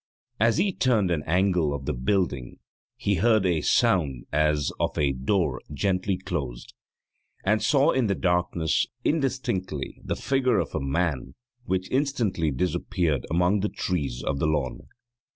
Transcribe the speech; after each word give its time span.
As 0.39 0.57
he 0.57 0.73
turned 0.73 1.11
an 1.11 1.21
angle 1.27 1.75
of 1.75 1.85
the 1.85 1.93
building, 1.93 2.57
he 2.97 3.17
heard 3.21 3.45
a 3.45 3.61
sound 3.61 4.25
as 4.33 4.71
of 4.79 4.97
a 4.97 5.11
door 5.11 5.61
gently 5.71 6.17
closed, 6.17 6.73
and 7.45 7.61
saw 7.61 7.91
in 7.91 8.07
the 8.07 8.15
darkness, 8.15 8.87
indistinctly, 9.03 10.01
the 10.03 10.15
figure 10.15 10.57
of 10.57 10.73
a 10.73 10.79
man, 10.79 11.35
which 11.65 11.87
instantly 11.91 12.49
disappeared 12.49 13.27
among 13.29 13.59
the 13.59 13.69
trees 13.69 14.23
of 14.23 14.39
the 14.39 14.47
lawn. 14.47 14.87